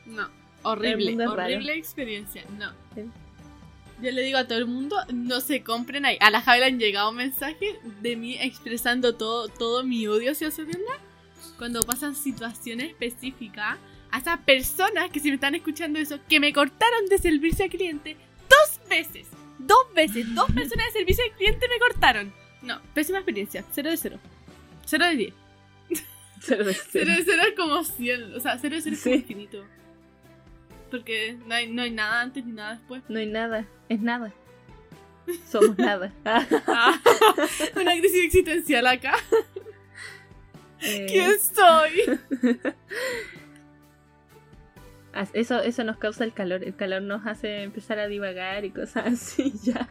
[0.04, 0.28] No,
[0.62, 2.72] horrible, horrible experiencia, no.
[4.02, 6.16] Yo le digo a todo el mundo, no se compren ahí.
[6.20, 10.48] A la Javi le han llegado mensajes de mí expresando todo, todo mi odio hacia
[10.48, 10.92] esa tienda.
[11.56, 13.78] cuando pasan situaciones específicas,
[14.10, 17.70] a esas personas que si me están escuchando eso, que me cortaron de servicio al
[17.70, 18.16] cliente
[18.50, 19.28] dos veces.
[19.58, 22.32] Dos veces, dos personas de servicio al cliente me cortaron.
[22.62, 23.64] No, pésima experiencia.
[23.72, 24.18] Cero de cero.
[24.84, 25.34] Cero de diez.
[26.40, 27.12] Cero de Cero cero.
[27.14, 28.34] de cero es como 100.
[28.34, 29.20] O sea, cero de cero es como Sí.
[29.20, 29.64] infinito.
[30.92, 33.02] Porque no hay, no hay nada antes ni nada después.
[33.08, 34.30] No hay nada, es nada.
[35.48, 36.12] Somos nada.
[36.24, 37.00] Ah,
[37.80, 39.14] una crisis existencial acá.
[40.82, 42.20] eh, ¿Quién soy?
[45.14, 46.62] ah, Eso, eso nos causa el calor.
[46.62, 49.86] El calor nos hace empezar a divagar y cosas así, ya.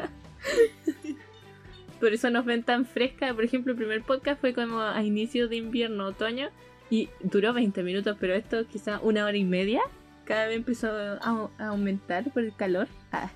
[1.99, 3.33] Por eso nos ven tan fresca.
[3.33, 6.49] Por ejemplo, el primer podcast fue como a inicios de invierno, otoño.
[6.91, 9.81] Y duró 20 minutos, pero esto quizá una hora y media.
[10.31, 12.87] Cada vez empezó a, aumentar por el calor.
[13.11, 13.29] Ah,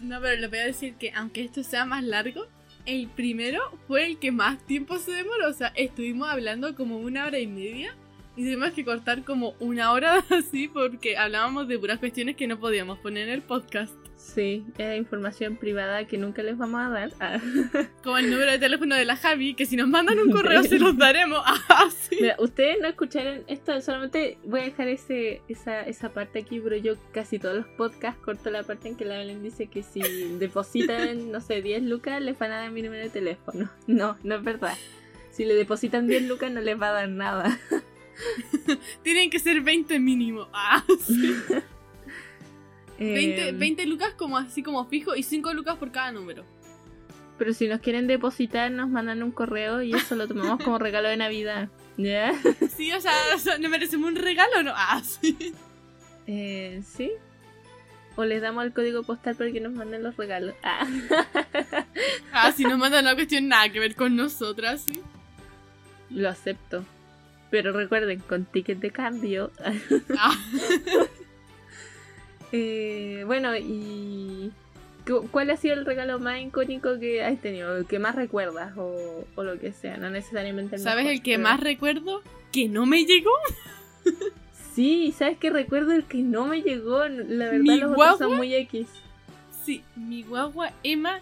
[0.00, 2.46] No, pero le voy a decir que aunque esto sea más largo,
[2.84, 5.48] el primero fue el que más tiempo se demoró.
[5.48, 7.96] O sea, estuvimos hablando como una hora y media
[8.36, 12.60] y tuvimos que cortar como una hora así porque hablábamos de puras cuestiones que no
[12.60, 14.05] podíamos poner en el podcast.
[14.26, 17.12] Sí, era información privada que nunca les vamos a dar.
[17.20, 17.38] Ah.
[18.02, 20.78] Como el número de teléfono de la Javi, que si nos mandan un correo se
[20.78, 21.42] los daremos.
[21.68, 22.16] Ah, sí.
[22.20, 26.76] Mira, ustedes no escucharon esto, solamente voy a dejar ese, esa, esa parte aquí, pero
[26.76, 30.00] yo casi todos los podcasts corto la parte en que la Belén dice que si
[30.38, 33.70] depositan, no sé, 10 lucas, les van a dar mi número de teléfono.
[33.86, 34.74] No, no es verdad.
[35.32, 37.58] Si le depositan 10 lucas, no les va a dar nada.
[39.02, 40.48] Tienen que ser 20 mínimo.
[40.54, 41.36] Ah, sí.
[42.98, 46.44] 20, Eh, 20 lucas como así como fijo y 5 lucas por cada número.
[47.38, 51.08] Pero si nos quieren depositar, nos mandan un correo y eso lo tomamos como regalo
[51.08, 51.68] de Navidad.
[51.98, 52.32] ¿Ya?
[52.76, 53.12] Sí, o sea,
[53.60, 54.72] ¿no merecemos un regalo o no?
[54.74, 55.52] Ah, sí.
[56.26, 57.12] Eh, ¿Sí?
[58.16, 60.54] O les damos el código postal para que nos manden los regalos.
[60.62, 60.86] Ah.
[62.32, 65.00] Ah, si nos mandan una cuestión nada que ver con nosotras, sí.
[66.10, 66.84] Lo acepto.
[67.50, 69.50] Pero recuerden, con ticket de cambio.
[70.18, 70.34] Ah,
[72.56, 74.50] Eh, bueno, y.
[75.06, 77.76] cu- ¿Cuál ha sido el regalo más icónico que has tenido?
[77.76, 81.22] El que más recuerdas o, o lo que sea, no necesariamente el ¿Sabes mejor, el
[81.22, 82.22] que pero- más recuerdo?
[82.52, 83.30] Que no me llegó.
[84.74, 85.92] Sí, ¿sabes qué recuerdo?
[85.92, 87.08] El que no me llegó.
[87.08, 88.86] La verdad, Mi los otros son muy X.
[89.64, 91.20] Sí, mi guagua Emma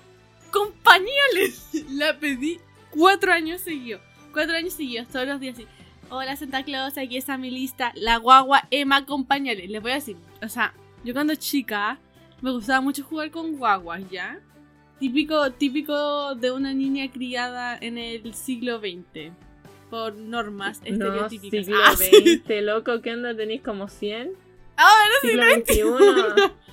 [0.51, 1.71] con pañales.
[1.93, 2.59] La pedí
[2.91, 4.01] cuatro años seguidos.
[4.33, 5.67] Cuatro años seguidos, todos los días así.
[6.11, 7.93] Hola Santa Claus, aquí está mi lista.
[7.95, 9.71] La guagua Emma con pañales.
[9.71, 11.99] Les voy a decir, o sea, yo cuando chica
[12.41, 14.39] me gustaba mucho jugar con guaguas, ¿ya?
[14.99, 19.33] Típico, típico de una niña criada en el siglo XX.
[19.91, 21.67] Por normas No, estereotípicas.
[21.67, 22.43] siglo Ah, sí.
[22.45, 23.35] XX, loco, ¿qué onda?
[23.37, 24.33] ¿Tenéis como 100?
[24.77, 25.83] Ah, Siglo XXI.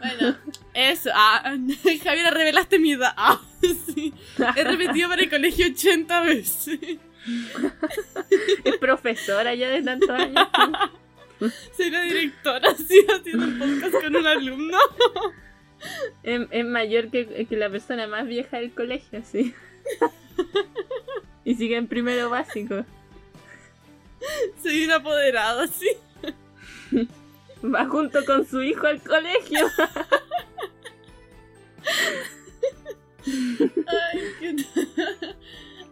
[0.00, 0.34] Bueno,
[0.72, 1.10] eso.
[1.14, 1.42] Ah,
[2.02, 3.12] Javiera, revelaste mi edad.
[3.18, 4.14] Ah, sí.
[4.56, 6.78] He repetido para el colegio 80 veces.
[8.64, 10.48] es profesora ya de tantos años.
[11.76, 14.78] Soy la directora, así, haciendo un podcast con un alumno.
[16.22, 19.54] Es, es mayor que, que la persona más vieja del colegio, sí.
[21.42, 22.84] y sigue en primero básico.
[24.62, 25.88] Soy una apoderada, sí.
[27.64, 29.70] Va junto con su hijo al colegio.
[33.26, 34.56] Ay, qué...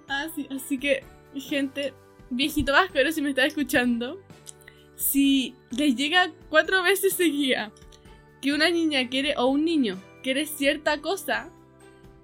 [0.07, 1.03] Ah, sí, así que,
[1.35, 1.95] gente,
[2.29, 4.21] viejito vasco, si me está escuchando,
[4.99, 7.73] si les llega cuatro veces seguida
[8.43, 11.49] que una niña quiere, o un niño quiere cierta cosa,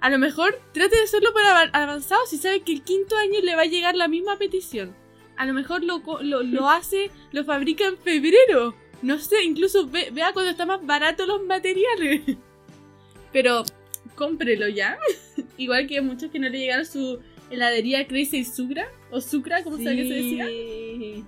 [0.00, 3.40] a lo mejor trate de hacerlo para av- avanzado si sabe que el quinto año
[3.42, 4.94] le va a llegar la misma petición.
[5.36, 8.74] A lo mejor lo, lo, lo hace, lo fabrica en febrero.
[9.02, 12.22] No sé, incluso ve- vea cuando está más barato los materiales.
[13.32, 13.64] Pero
[14.14, 14.98] cómprelo ya.
[15.58, 19.84] Igual que muchos que no le llegaron su heladería Crazy Sucra, o Sucra, como que
[19.84, 21.24] se decía.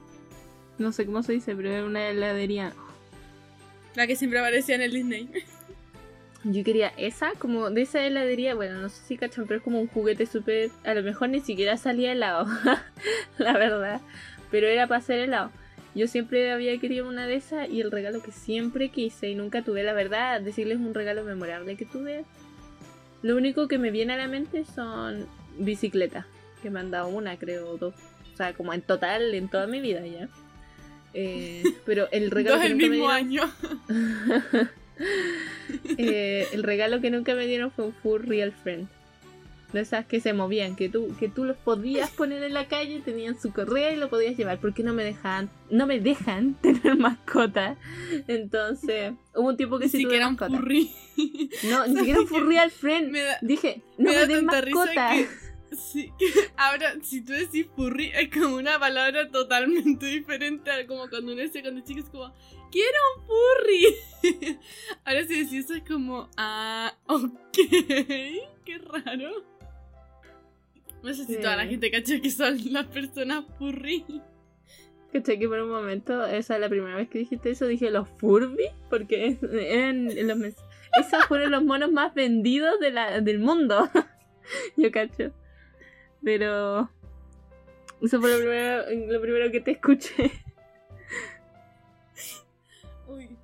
[0.79, 2.73] No sé cómo se dice, pero era una heladería.
[3.95, 5.31] La que siempre aparecía en el Disney.
[6.45, 8.55] Yo quería esa, como de esa heladería.
[8.55, 10.71] Bueno, no sé si cachan, pero es como un juguete súper.
[10.85, 12.47] A lo mejor ni siquiera salía helado,
[13.39, 14.01] la verdad.
[14.51, 15.51] Pero era para hacer helado.
[15.97, 19.63] Yo siempre había querido una de esas y el regalo que siempre quise y nunca
[19.63, 22.25] tuve, la verdad, decirles un regalo memorable que tuve.
[23.23, 25.27] Lo único que me viene a la mente son
[25.59, 26.27] bicicletas,
[26.63, 27.95] que me han dado una, creo, o dos.
[28.35, 30.29] O sea, como en total, en toda mi vida ya.
[31.19, 33.51] Eh, pero el regalo Dos que el nunca me mismo dieron-
[33.91, 34.69] año.
[35.99, 38.87] Eh, el regalo que nunca me dieron fue un Full Real Friend.
[39.73, 43.03] De esas que se movían, que tú, que tú los podías poner en la calle,
[43.05, 44.59] tenían su correa y lo podías llevar.
[44.59, 47.77] porque no me dejan, no me dejan tener mascota?
[48.29, 50.91] Entonces, hubo un tiempo que Ni sí tuve un furry.
[51.69, 53.11] No, ni siquiera un Full Real Friend.
[53.11, 55.11] Me da, Dije, no me me, den risa mascota.
[55.15, 55.29] que
[55.73, 56.13] Sí,
[56.57, 61.43] ahora si tú decís furry es como una palabra totalmente diferente a como cuando uno
[61.43, 62.33] dice cuando chico es como
[62.71, 64.59] quiero un furry.
[65.05, 67.31] Ahora si decís eso es como ah, ok,
[68.65, 69.45] qué raro.
[71.03, 74.05] No sé si toda la gente cacha que son las personas furry.
[75.13, 75.39] ¿Cachai?
[75.39, 78.67] Que por un momento, esa es la primera vez que dijiste eso, dije los Furby,
[78.91, 80.57] porque eran los mens-
[81.01, 83.89] esos fueron los monos más vendidos de la, del mundo.
[84.77, 85.33] Yo cacho.
[86.27, 86.91] Pero
[88.03, 90.33] eso fue lo primero, lo primero que te escuché.
[93.07, 93.37] Uy.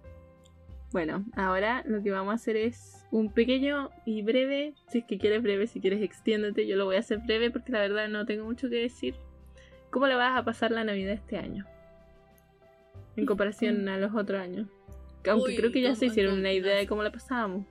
[0.91, 5.19] Bueno, ahora lo que vamos a hacer es un pequeño y breve, si es que
[5.19, 8.27] quieres breve, si quieres extiéndete, yo lo voy a hacer breve porque la verdad no
[8.27, 9.15] tengo mucho que decir.
[9.91, 11.65] ¿Cómo le vas a pasar la Navidad este año?
[13.15, 14.67] En comparación a los otros años.
[15.31, 17.65] Aunque Uy, creo que ya se hicieron una idea de cómo la pasábamos.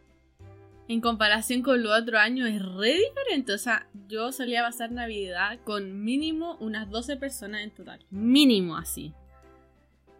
[0.87, 3.53] En comparación con los otros años es re diferente.
[3.53, 8.05] O sea, yo solía pasar Navidad con mínimo unas 12 personas en total.
[8.09, 9.13] Mínimo así.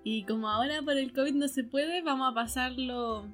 [0.04, 3.28] Y como ahora por el COVID no se puede, vamos a pasarlo.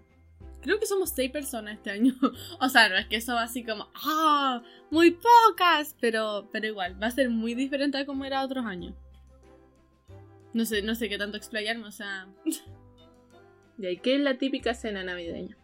[0.62, 2.14] Creo que somos 6 personas este año.
[2.60, 3.88] o sea, no es que son así como.
[3.94, 4.64] ¡Ah!
[4.90, 5.96] Muy pocas.
[6.02, 8.94] Pero, pero igual, va a ser muy diferente a como era otros años.
[10.54, 12.28] No sé, no sé qué tanto explayarme, o sea.
[13.78, 15.56] ¿Y ahí qué es la típica cena navideña?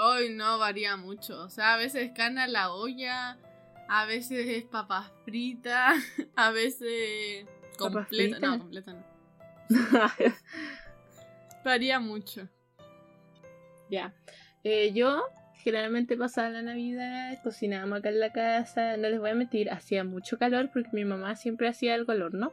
[0.00, 1.40] Hoy no varía mucho.
[1.42, 3.36] O sea, a veces es carne a la olla,
[3.88, 5.96] a veces es papas fritas,
[6.36, 7.46] a veces
[7.78, 8.38] ¿Papas completa.
[8.38, 9.04] No, completa no.
[11.64, 12.48] Varía mucho.
[13.90, 14.14] ya.
[14.64, 19.34] Eh, yo generalmente pasaba la Navidad, cocinábamos acá en la casa, no les voy a
[19.34, 22.52] mentir, hacía mucho calor porque mi mamá siempre hacía algo al horno.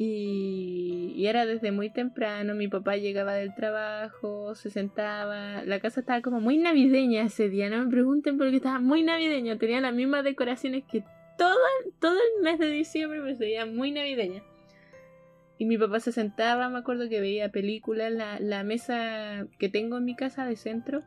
[0.00, 6.22] Y, era desde muy temprano, mi papá llegaba del trabajo, se sentaba, la casa estaba
[6.22, 10.22] como muy navideña ese día, no me pregunten porque estaba muy navideña, tenía las mismas
[10.22, 11.02] decoraciones que
[11.36, 11.58] todo,
[12.00, 14.42] todo el mes de diciembre, pero se muy navideña.
[15.58, 19.98] Y mi papá se sentaba, me acuerdo que veía películas, la, la mesa que tengo
[19.98, 21.02] en mi casa de centro.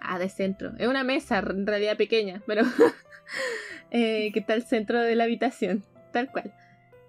[0.00, 0.72] Ah, de centro.
[0.78, 2.62] Es una mesa en realidad pequeña, pero
[3.92, 6.52] eh, que está al centro de la habitación, tal cual.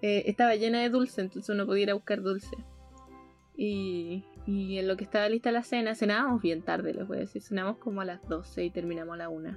[0.02, 2.56] Eh, estaba llena de dulce, entonces uno podía ir a buscar dulce.
[3.56, 7.20] Y, y en lo que estaba lista la cena, cenábamos bien tarde, les voy a
[7.20, 7.42] decir.
[7.42, 9.56] Cenamos como a las 12 y terminamos a la 1.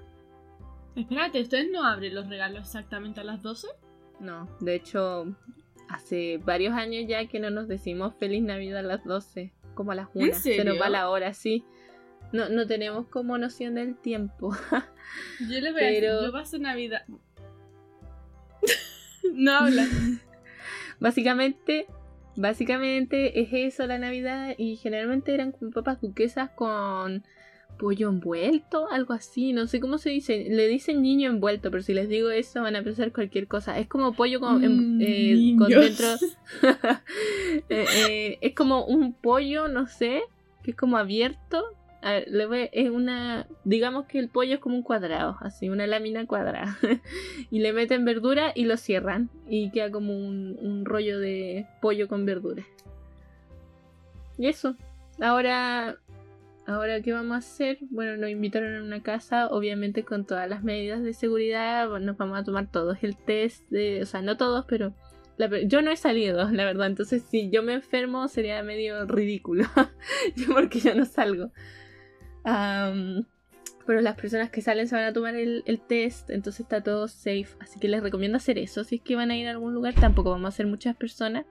[0.95, 3.67] Espérate, ¿ustedes no abren los regalos exactamente a las 12?
[4.19, 5.34] No, de hecho,
[5.89, 9.95] hace varios años ya que no nos decimos feliz Navidad a las 12, como a
[9.95, 10.34] las 1.
[10.36, 11.63] Se nos va la hora, sí.
[12.32, 14.51] No, no tenemos como noción del tiempo.
[15.39, 17.06] Yo les voy Pero- a decir, yo paso Navidad.
[19.34, 19.86] no habla.
[21.04, 21.86] básicamente,
[22.38, 27.24] básicamente es eso la Navidad y generalmente eran como papas duquesas con
[27.78, 31.94] pollo envuelto, algo así, no sé cómo se dice, le dicen niño envuelto, pero si
[31.94, 33.78] les digo eso van a pensar cualquier cosa.
[33.80, 36.08] Es como pollo con, em- Mm, eh, con dentro
[37.70, 40.22] Eh, eh, es como un pollo, no sé,
[40.63, 41.63] que es como abierto.
[42.04, 46.78] Es una, digamos que el pollo es como un cuadrado, así, una lámina cuadrada.
[47.52, 52.08] y le meten verdura y lo cierran y queda como un, un rollo de pollo
[52.10, 52.66] con verdura.
[54.38, 54.76] Y eso.
[55.22, 55.98] Ahora,
[56.66, 57.78] ahora qué vamos a hacer?
[57.89, 61.88] Bueno, nos invitaron a una casa, obviamente con todas las medidas de seguridad.
[62.00, 64.94] Nos vamos a tomar todos el test, de, o sea, no todos, pero
[65.66, 66.88] yo no he salido, la verdad.
[66.88, 69.66] Entonces, si yo me enfermo, sería medio ridículo.
[70.54, 71.52] Porque yo no salgo.
[72.43, 77.47] Pero las personas que salen se van a tomar el, test, entonces está todo safe.
[77.60, 78.84] Así que les recomiendo hacer eso.
[78.84, 81.45] Si es que van a ir a algún lugar, tampoco vamos a ser muchas personas.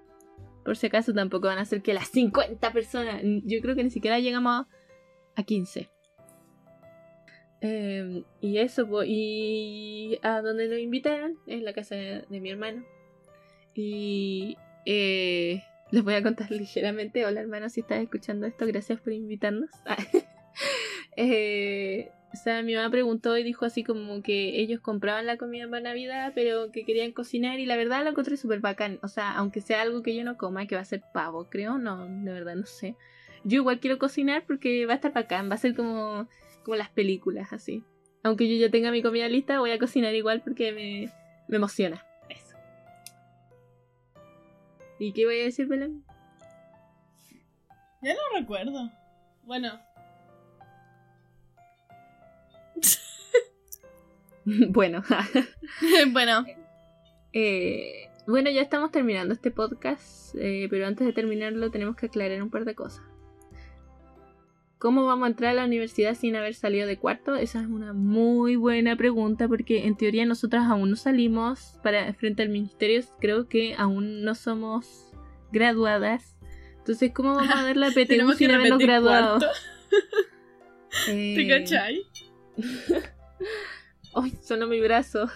[0.65, 3.21] Por si acaso, tampoco van a ser que las 50 personas.
[3.23, 4.67] Yo creo que ni siquiera llegamos
[5.37, 5.91] a 15.
[7.61, 12.85] Em, y eso, y a donde nos invitaron, es la casa de, mi hermano.
[13.75, 17.27] Y eh, les voy a contar ligeramente.
[17.27, 19.71] Hola hermano, si estás escuchando esto, gracias por invitarnos.
[21.17, 25.69] Eh, o sea, mi mamá preguntó y dijo así como que ellos compraban la comida
[25.69, 28.99] para Navidad, pero que querían cocinar y la verdad lo encontré súper bacán.
[29.03, 31.77] O sea, aunque sea algo que yo no coma, que va a ser pavo, creo,
[31.77, 32.97] no, de verdad no sé.
[33.45, 36.27] Yo igual quiero cocinar porque va a estar bacán, va a ser como,
[36.65, 37.85] como las películas, así.
[38.23, 41.13] Aunque yo ya tenga mi comida lista, voy a cocinar igual porque me,
[41.49, 42.03] me emociona.
[42.31, 42.57] Eso.
[44.99, 46.03] ¿Y qué voy a decir, Belén?
[48.01, 48.91] Ya no recuerdo.
[49.45, 49.79] Bueno,
[54.71, 55.03] bueno,
[56.13, 56.45] bueno.
[57.33, 62.43] Eh, bueno, ya estamos terminando este podcast, eh, pero antes de terminarlo tenemos que aclarar
[62.43, 63.05] un par de cosas.
[64.79, 67.37] ¿Cómo vamos a entrar a la universidad sin haber salido de cuarto?
[67.37, 72.43] Esa es una muy buena pregunta porque en teoría nosotras aún no salimos para frente
[72.43, 75.13] al ministerio, creo que aún no somos
[75.53, 76.37] graduadas.
[76.79, 79.39] Entonces, ¿cómo vamos a ver la PTU sin habernos graduado?
[81.09, 81.33] Eh...
[81.35, 82.03] ¿Te cachai?
[84.15, 85.29] Ay, sonó mi brazo.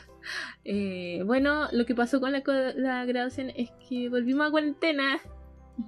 [0.64, 2.42] Eh, bueno, lo que pasó con la,
[2.74, 5.20] la graduación es que volvimos a cuarentena.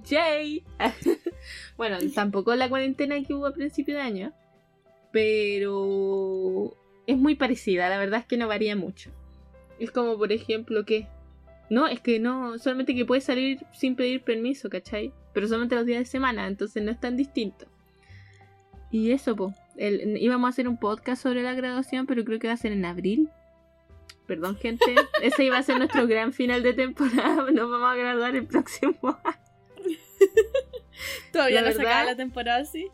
[0.05, 0.63] ¡Yay!
[1.77, 4.33] bueno, tampoco la cuarentena que hubo a principio de año.
[5.11, 6.77] Pero
[7.07, 9.11] es muy parecida, la verdad es que no varía mucho.
[9.79, 11.07] Es como, por ejemplo, que...
[11.69, 15.13] No, es que no, solamente que puedes salir sin pedir permiso, ¿cachai?
[15.33, 17.67] Pero solamente los días de semana, entonces no es tan distinto.
[18.91, 19.53] Y eso, pues.
[19.77, 22.85] íbamos a hacer un podcast sobre la graduación, pero creo que va a ser en
[22.85, 23.29] abril.
[24.25, 24.85] Perdón, gente.
[25.21, 27.35] Ese iba a ser nuestro gran final de temporada.
[27.51, 29.97] Nos vamos a graduar el próximo año.
[31.31, 32.89] Todavía no se acaba la temporada así.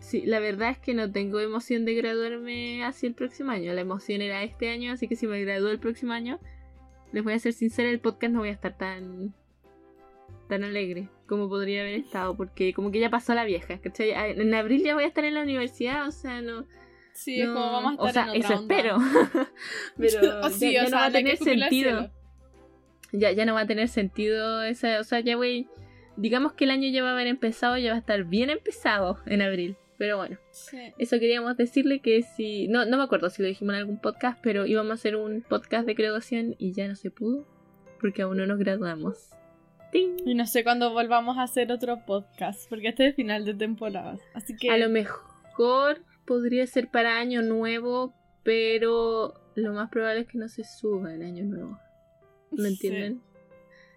[0.00, 3.72] Sí, la verdad es que no tengo emoción de graduarme así el próximo año.
[3.72, 6.40] La emoción era este año, así que si me gradúo el próximo año,
[7.12, 9.34] les voy a ser sincera, el podcast no voy a estar tan
[10.48, 14.10] tan alegre como podría haber estado, porque como que ya pasó la vieja, ¿cachai?
[14.12, 16.66] En abril ya voy a estar en la universidad, o sea, no...
[17.12, 18.98] Sí, es como vamos a estar O sea, eso espero.
[19.96, 20.20] Pero
[20.58, 22.10] ya, no va a tener sentido.
[23.12, 25.00] Ya, ya no va a tener sentido esa...
[25.00, 25.68] O sea, ya voy
[26.18, 29.18] digamos que el año ya va a haber empezado, ya va a estar bien empezado
[29.26, 29.76] en abril.
[29.96, 30.38] Pero bueno,
[30.98, 32.68] eso queríamos decirle que si.
[32.68, 35.42] No, no me acuerdo si lo dijimos en algún podcast, pero íbamos a hacer un
[35.42, 37.46] podcast de graduación y ya no se pudo
[38.00, 39.30] porque aún no nos graduamos.
[39.92, 43.54] Y no sé cuándo volvamos a hacer otro podcast, porque este es el final de
[43.54, 44.18] temporada.
[44.34, 44.70] Así que.
[44.70, 50.48] A lo mejor podría ser para año nuevo, pero lo más probable es que no
[50.48, 51.78] se suba en año nuevo.
[52.50, 53.22] ¿Me entienden?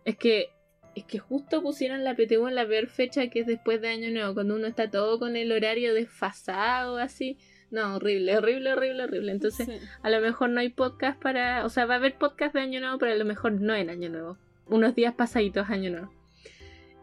[0.05, 0.49] Es que
[0.95, 4.11] es que justo pusieron la PTU en la peor fecha que es después de Año
[4.11, 7.37] Nuevo, cuando uno está todo con el horario desfasado, así.
[7.69, 9.31] No, horrible, horrible, horrible, horrible.
[9.31, 9.69] Entonces,
[10.01, 11.65] a lo mejor no hay podcast para.
[11.65, 13.89] O sea, va a haber podcast de Año Nuevo, pero a lo mejor no en
[13.89, 14.37] Año Nuevo.
[14.71, 16.11] Unos días pasaditos Año Nuevo.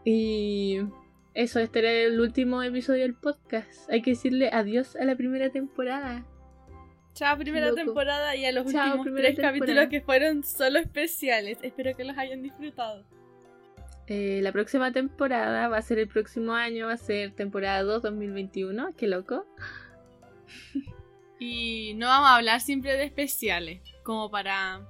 [0.03, 0.79] Y.
[1.35, 3.89] Eso, este era el último episodio del podcast.
[3.89, 6.25] Hay que decirle adiós a la primera temporada.
[7.13, 11.59] Chao, primera temporada y a los últimos tres capítulos que fueron solo especiales.
[11.61, 13.05] Espero que los hayan disfrutado.
[14.07, 18.01] Eh, la próxima temporada va a ser el próximo año, va a ser temporada 2
[18.01, 18.95] 2021.
[18.97, 19.45] Qué loco.
[21.39, 24.81] Y no vamos a hablar siempre de especiales, como para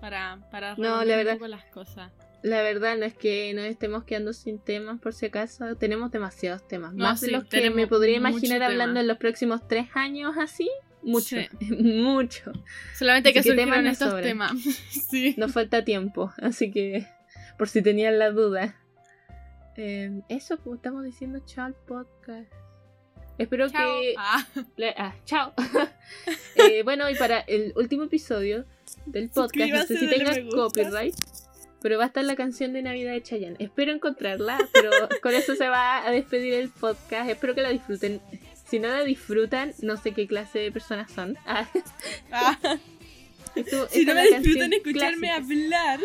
[0.00, 2.12] para para no, la verdad, las cosas.
[2.42, 6.66] La verdad no es que nos estemos quedando sin temas por si acaso, tenemos demasiados
[6.68, 10.70] temas, más de los que me podría imaginar hablando en los próximos tres años así.
[11.02, 12.52] Mucho, mucho.
[12.94, 14.52] Solamente que, que temas estos temas.
[15.10, 15.34] sí.
[15.36, 17.06] Nos falta tiempo, así que
[17.58, 18.76] por si tenían la duda.
[19.76, 22.52] Eh, eso, como estamos diciendo, chao al podcast.
[23.38, 24.14] Espero que.
[24.16, 24.46] Ah.
[24.96, 25.52] ah chao.
[26.56, 28.64] Eh, bueno, y para el último episodio
[29.06, 31.14] del podcast, no sé si tenga copyright,
[31.80, 33.56] pero va a estar la canción de Navidad de Chayanne.
[33.58, 34.90] Espero encontrarla, pero
[35.22, 37.28] con eso se va a despedir el podcast.
[37.28, 38.20] Espero que la disfruten.
[38.66, 41.36] Si no la disfrutan, no sé qué clase de personas son.
[42.32, 42.58] Ah.
[43.90, 46.00] si no la disfrutan, escucharme hablar.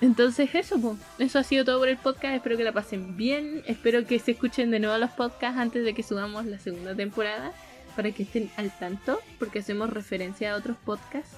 [0.00, 2.36] Entonces eso, pues, eso ha sido todo por el podcast.
[2.36, 3.62] Espero que la pasen bien.
[3.66, 7.52] Espero que se escuchen de nuevo los podcasts antes de que subamos la segunda temporada.
[7.96, 9.20] Para que estén al tanto.
[9.38, 11.36] Porque hacemos referencia a otros podcasts.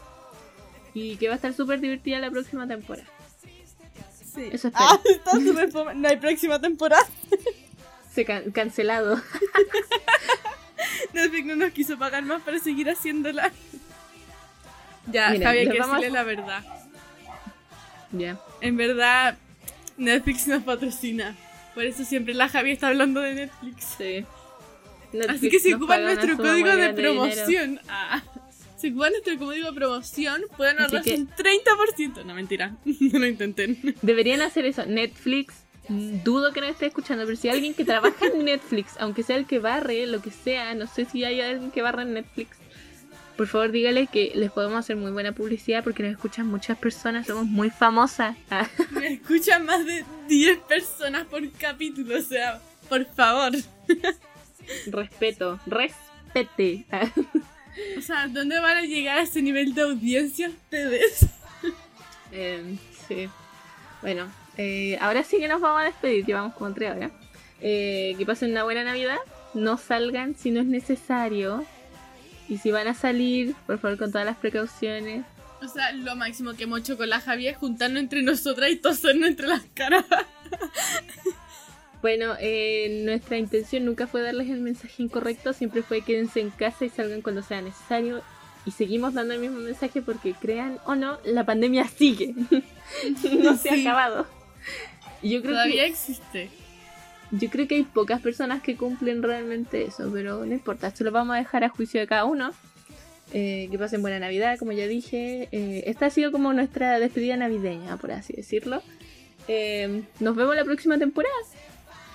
[0.95, 3.07] Y que va a estar súper divertida la próxima temporada.
[4.35, 4.49] Sí.
[4.53, 4.87] Eso espero.
[4.89, 7.07] Ah, está súper No hay próxima temporada.
[8.15, 9.21] Se cancelado.
[11.13, 13.53] Netflix no nos quiso pagar más para seguir haciéndola.
[15.09, 16.65] Ya, Mira, Javier, que decirle la verdad.
[18.11, 18.41] Ya.
[18.61, 19.39] En verdad,
[19.97, 21.37] Netflix nos patrocina.
[21.77, 23.95] Por eso siempre la Javi está hablando de Netflix.
[23.97, 24.27] Sí.
[25.29, 28.23] Así que si ocupan nuestro código de promoción, ah,
[28.77, 32.25] si ocupan nuestro código de promoción, pueden ahorrarse un 30%.
[32.25, 33.95] No, mentira, no lo intenten.
[34.03, 34.85] Deberían hacer eso.
[34.87, 35.55] Netflix,
[35.89, 39.37] dudo que no esté escuchando, pero si hay alguien que trabaja en Netflix, aunque sea
[39.37, 42.57] el que barre, lo que sea, no sé si hay alguien que barra en Netflix,
[43.37, 47.27] por favor dígale que les podemos hacer muy buena publicidad porque nos escuchan muchas personas,
[47.27, 48.37] somos muy famosas.
[48.93, 53.53] Me escuchan más de 10 personas por capítulo, o sea, por favor.
[54.87, 56.85] Respeto, respete.
[57.99, 61.27] O sea, ¿dónde van a llegar a ese nivel de audiencia ustedes?
[62.33, 63.29] Eh, sí.
[64.03, 67.13] Bueno, eh, ahora sí que nos vamos a despedir, llevamos como tres horas.
[67.61, 69.19] Eh, que pasen una buena Navidad.
[69.55, 71.65] No salgan si no es necesario.
[72.49, 75.25] Y si van a salir, por favor, con todas las precauciones.
[75.63, 78.77] O sea, lo máximo que hemos hecho con la Javier es juntarnos entre nosotras y
[78.77, 80.05] tosernos entre las caras.
[82.03, 86.85] Bueno, eh, nuestra intención nunca fue darles el mensaje incorrecto, siempre fue quédense en casa
[86.85, 88.23] y salgan cuando sea necesario.
[88.65, 92.35] Y seguimos dando el mismo mensaje porque crean o no, la pandemia sigue.
[93.41, 94.27] no se ha acabado.
[95.23, 96.51] Yo creo Todavía que existe.
[97.31, 101.13] yo creo que hay pocas personas que cumplen realmente eso, pero no importa, esto lo
[101.13, 102.51] vamos a dejar a juicio de cada uno.
[103.33, 105.49] Eh, que pasen buena Navidad, como ya dije.
[105.51, 108.83] Eh, esta ha sido como nuestra despedida navideña, por así decirlo.
[109.49, 111.35] Eh, nos vemos la próxima temporada.